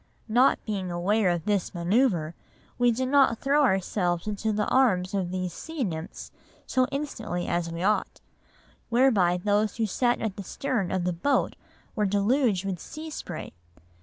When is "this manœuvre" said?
1.45-2.33